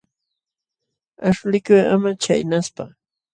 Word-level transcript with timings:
Aśhulikuy 1.27 1.81
ama 1.93 2.11
chaynaspa. 2.23 2.83